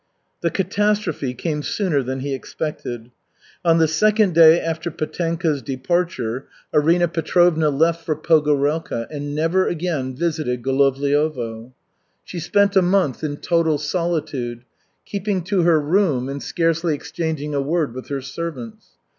[0.41, 3.11] The catastrophe came sooner than he expected.
[3.63, 10.15] On the second day after Petenka's departure Arina Petrovna left for Pogorelka, and never again
[10.15, 11.73] visited Golovliovo.
[12.23, 14.63] She spent a month in total solitude,
[15.05, 18.87] keeping to her room and scarcely exchanging a word with her servants.